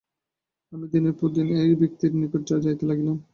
[0.73, 3.17] আমি দিনের পর দিন এই ব্যক্তির নিকট যাইতে লাগিলাম।